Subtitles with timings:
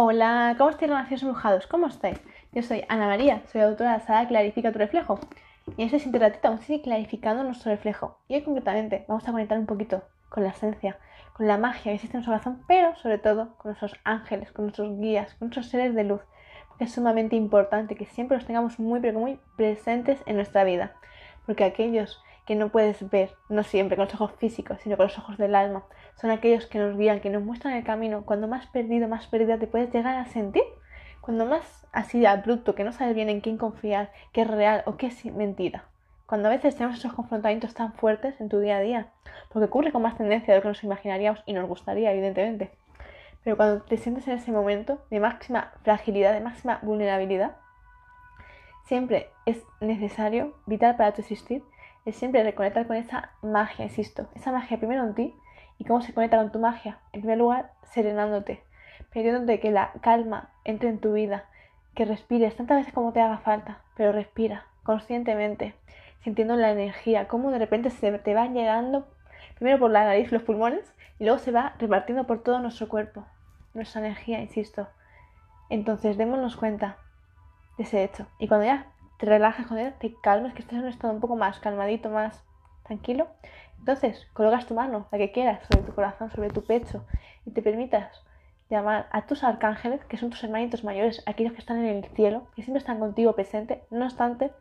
[0.00, 1.66] Hola, ¿cómo estáis, relaciones embrujados?
[1.66, 2.20] ¿Cómo estáis?
[2.52, 5.18] Yo soy Ana María, soy autora de la saga Clarifica tu reflejo.
[5.76, 8.16] Y en este siguiente ratito vamos a seguir clarificando nuestro reflejo.
[8.28, 10.98] Y hoy concretamente vamos a conectar un poquito con la esencia,
[11.32, 14.66] con la magia que existe en nuestro corazón, pero sobre todo con nuestros ángeles, con
[14.66, 16.20] nuestros guías, con nuestros seres de luz.
[16.78, 20.92] Es sumamente importante que siempre los tengamos muy, pero muy presentes en nuestra vida.
[21.44, 25.18] Porque aquellos que no puedes ver, no siempre con los ojos físicos, sino con los
[25.18, 25.84] ojos del alma.
[26.14, 28.22] Son aquellos que nos guían, que nos muestran el camino.
[28.24, 30.62] Cuando más perdido, más perdida te puedes llegar a sentir.
[31.20, 34.96] Cuando más así abrupto, que no sabes bien en quién confiar, qué es real o
[34.96, 35.84] qué es mentira.
[36.24, 39.08] Cuando a veces tenemos esos confrontamientos tan fuertes en tu día a día.
[39.50, 42.70] Porque ocurre con más tendencia de lo que nos imaginaríamos y nos gustaría, evidentemente.
[43.44, 47.56] Pero cuando te sientes en ese momento de máxima fragilidad, de máxima vulnerabilidad,
[48.86, 51.62] siempre es necesario, vital para tu existir,
[52.04, 55.34] es siempre reconectar con esa magia, insisto, esa magia primero en ti
[55.78, 56.98] y cómo se conecta con tu magia.
[57.12, 58.62] En primer lugar, serenándote,
[59.12, 61.44] pidiéndote que la calma entre en tu vida,
[61.94, 65.74] que respires tantas veces como te haga falta, pero respira conscientemente,
[66.22, 69.06] sintiendo la energía, cómo de repente se te va llegando
[69.56, 73.24] primero por la nariz, los pulmones, y luego se va repartiendo por todo nuestro cuerpo,
[73.74, 74.88] nuestra energía, insisto.
[75.68, 76.98] Entonces, démonos cuenta
[77.76, 78.26] de ese hecho.
[78.38, 78.86] Y cuando ya
[79.18, 82.08] te relajas con él, te calmes, que estés en un estado un poco más calmadito,
[82.08, 82.44] más
[82.84, 83.28] tranquilo.
[83.78, 87.04] Entonces, colocas tu mano, la que quieras, sobre tu corazón, sobre tu pecho,
[87.44, 88.24] y te permitas
[88.70, 92.48] llamar a tus arcángeles, que son tus hermanitos mayores, aquellos que están en el cielo,
[92.54, 93.82] que siempre están contigo presente.
[93.90, 94.52] No obstante,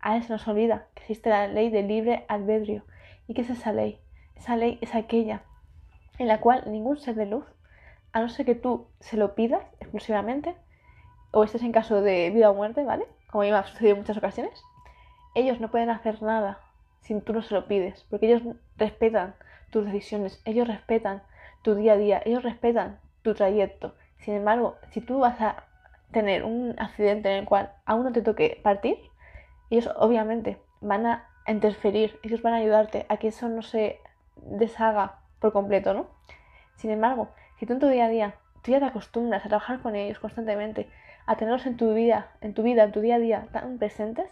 [0.00, 2.84] a veces se nos olvida que existe la ley del libre albedrío.
[3.26, 4.00] ¿Y qué es esa ley?
[4.36, 5.42] Esa ley es aquella
[6.18, 7.46] en la cual ningún ser de luz,
[8.12, 10.54] a no ser que tú se lo pidas exclusivamente,
[11.30, 13.06] o estés en caso de vida o muerte, ¿vale?
[13.30, 14.62] Como me ha sucedido en muchas ocasiones,
[15.34, 16.60] ellos no pueden hacer nada
[17.00, 18.42] si tú no se lo pides, porque ellos
[18.76, 19.34] respetan
[19.70, 21.22] tus decisiones, ellos respetan
[21.62, 23.94] tu día a día, ellos respetan tu trayecto.
[24.18, 25.64] Sin embargo, si tú vas a
[26.12, 28.98] tener un accidente en el cual aún no te toque partir,
[29.70, 34.00] ellos obviamente van a interferir, ellos van a ayudarte a que eso no se
[34.36, 36.06] deshaga por completo, ¿no?
[36.76, 39.80] Sin embargo, si tú en tu día a día tú ya te acostumbras a trabajar
[39.80, 40.88] con ellos constantemente,
[41.26, 44.30] a tenerlos en tu vida, en tu vida, en tu día a día tan presentes,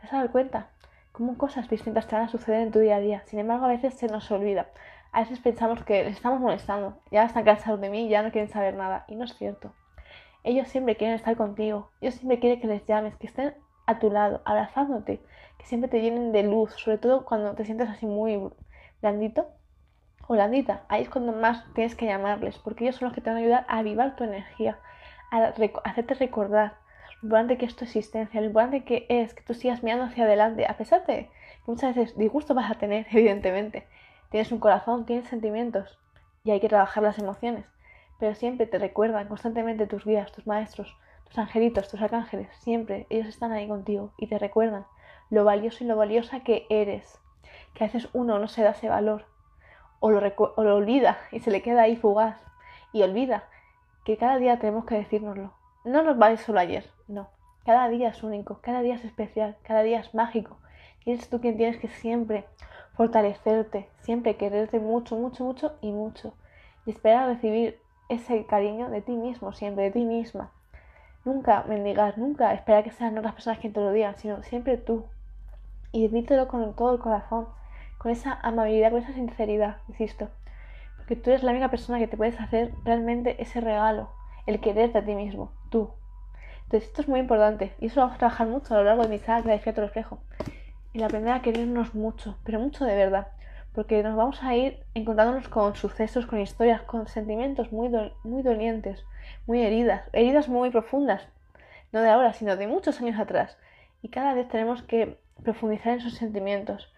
[0.00, 0.70] te vas a cuenta
[1.12, 3.22] cómo cosas distintas te van a suceder en tu día a día.
[3.26, 4.68] Sin embargo, a veces se nos olvida.
[5.12, 8.50] A veces pensamos que les estamos molestando, ya están cansados de mí, ya no quieren
[8.50, 9.04] saber nada.
[9.08, 9.72] Y no es cierto.
[10.44, 11.90] Ellos siempre quieren estar contigo.
[12.00, 13.54] Ellos siempre quieren que les llames, que estén
[13.86, 15.20] a tu lado, abrazándote,
[15.58, 18.40] que siempre te llenen de luz, sobre todo cuando te sientes así muy
[19.02, 19.48] blandito
[20.30, 20.82] o blandita.
[20.88, 23.40] Ahí es cuando más tienes que llamarles, porque ellos son los que te van a
[23.40, 24.78] ayudar a avivar tu energía,
[25.32, 25.52] a
[25.84, 26.74] hacerte recordar
[27.20, 30.24] lo importante que es tu existencia, lo importante que es que tú sigas mirando hacia
[30.24, 31.30] adelante, a pesar de que
[31.66, 33.88] muchas veces disgusto vas a tener, evidentemente.
[34.30, 35.98] Tienes un corazón, tienes sentimientos
[36.44, 37.66] y hay que trabajar las emociones,
[38.20, 43.26] pero siempre te recuerdan constantemente tus guías, tus maestros, tus angelitos, tus arcángeles, siempre ellos
[43.26, 44.86] están ahí contigo y te recuerdan
[45.28, 47.18] lo valioso y lo valiosa que eres,
[47.74, 49.24] que a veces uno no se da ese valor
[50.00, 52.36] o lo, olvida y se le queda ahí fugaz
[52.92, 53.44] y olvida
[54.04, 55.52] que cada día tenemos que decírnoslo.
[55.84, 57.28] No nos vale solo ayer, no.
[57.64, 60.56] Cada día es único, cada día es especial, cada día es mágico.
[61.04, 62.46] Y eres tú quien tienes que siempre
[62.94, 66.34] fortalecerte, siempre quererte mucho, mucho, mucho y mucho.
[66.86, 67.78] Y esperar a recibir
[68.08, 70.50] ese cariño de ti mismo, siempre, de ti misma.
[71.24, 75.04] Nunca mendigar, nunca esperar que sean otras personas quien te lo digan, sino siempre tú.
[75.92, 77.46] Y dítelo con todo el corazón,
[78.00, 80.30] con esa amabilidad, con esa sinceridad, insisto
[81.10, 84.10] que tú eres la única persona que te puedes hacer realmente ese regalo,
[84.46, 85.90] el quererte a ti mismo, tú.
[86.62, 89.02] Entonces esto es muy importante y eso lo vamos a trabajar mucho a lo largo
[89.02, 90.20] de mi saga de tu reflejo.
[90.94, 93.26] El aprender a querernos mucho, pero mucho de verdad,
[93.74, 97.90] porque nos vamos a ir encontrándonos con sucesos, con historias, con sentimientos muy,
[98.22, 99.04] muy dolientes,
[99.48, 101.26] muy heridas, heridas muy profundas,
[101.90, 103.58] no de ahora, sino de muchos años atrás.
[104.00, 106.88] Y cada vez tenemos que profundizar en esos sentimientos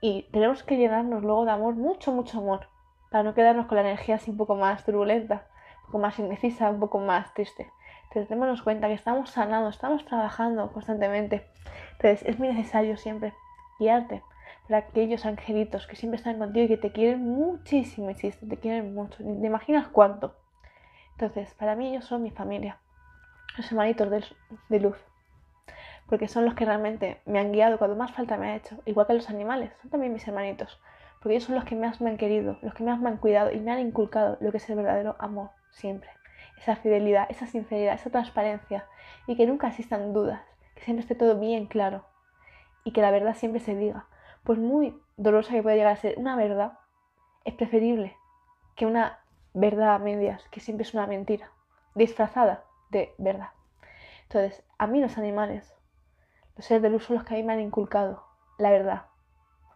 [0.00, 2.68] y tenemos que llenarnos luego de amor, mucho, mucho amor
[3.10, 5.46] para no quedarnos con la energía así un poco más turbulenta,
[5.80, 7.70] un poco más indecisa, un poco más triste.
[8.04, 11.46] Entonces, démonos cuenta que estamos sanando, estamos trabajando constantemente.
[11.92, 13.34] Entonces, es muy necesario siempre
[13.78, 14.22] guiarte
[14.66, 18.94] por aquellos angelitos que siempre están contigo y que te quieren muchísimo, insisto, te quieren
[18.94, 19.18] mucho.
[19.18, 20.34] ¿Te imaginas cuánto?
[21.12, 22.78] Entonces, para mí ellos son mi familia,
[23.56, 24.10] los hermanitos
[24.68, 24.98] de luz,
[26.08, 29.06] porque son los que realmente me han guiado cuando más falta me ha hecho, igual
[29.06, 30.80] que los animales, son también mis hermanitos
[31.26, 33.50] porque ellos son los que más me han querido, los que más me han cuidado
[33.50, 36.08] y me han inculcado lo que es el verdadero amor, siempre.
[36.56, 38.86] Esa fidelidad, esa sinceridad, esa transparencia
[39.26, 40.40] y que nunca existan dudas,
[40.76, 42.06] que siempre esté todo bien claro
[42.84, 44.06] y que la verdad siempre se diga.
[44.44, 46.78] Pues muy dolorosa que puede llegar a ser una verdad,
[47.44, 48.16] es preferible
[48.76, 49.18] que una
[49.52, 51.50] verdad a medias, que siempre es una mentira.
[51.96, 53.48] disfrazada de verdad.
[54.28, 55.74] Entonces, a mí los animales,
[56.56, 58.24] los seres de luz son los que a mí me han inculcado
[58.58, 59.06] la verdad,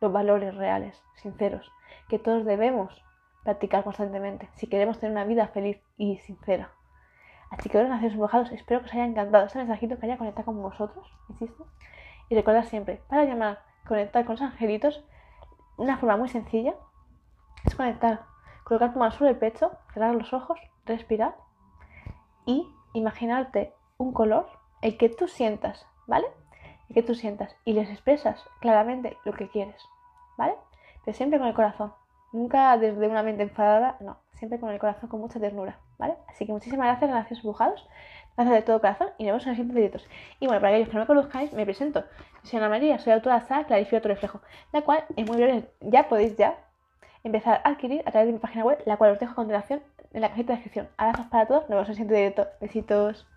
[0.00, 1.70] los valores reales, sinceros,
[2.08, 3.04] que todos debemos
[3.44, 6.70] practicar constantemente si queremos tener una vida feliz y sincera.
[7.50, 10.46] Así que ahora nacidos embrujados, espero que os haya encantado este mensajito que haya conectado
[10.46, 11.66] con vosotros, insisto.
[12.30, 15.04] Y recordad siempre, para llamar, conectar con los angelitos,
[15.76, 16.74] una forma muy sencilla
[17.64, 18.22] es conectar,
[18.64, 21.36] colocar tu mano sobre el pecho, cerrar los ojos, respirar
[22.46, 24.48] y imaginarte un color,
[24.80, 26.26] el que tú sientas, ¿vale?
[26.92, 29.82] Que tú sientas y les expresas claramente lo que quieres,
[30.36, 30.54] ¿vale?
[31.04, 31.92] Pero siempre con el corazón,
[32.32, 36.14] nunca desde una mente enfadada, no, siempre con el corazón con mucha ternura, ¿vale?
[36.28, 37.88] Así que muchísimas gracias, gracias dibujados,
[38.36, 40.08] gracias de todo corazón y nos vemos en los siguientes directos.
[40.40, 42.04] Y bueno, para aquellos que no me conozcáis, me presento.
[42.42, 44.40] Soy Ana María, soy autora de la Clarifica tu reflejo,
[44.72, 46.58] la cual en muy breve ya podéis ya
[47.24, 49.82] empezar a adquirir a través de mi página web, la cual os dejo a continuación
[50.12, 50.88] en la cajita de descripción.
[50.96, 52.46] Abrazos para todos, nos vemos en el siguiente directo.
[52.60, 53.31] Besitos.